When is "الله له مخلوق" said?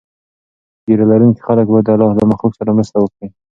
1.95-2.53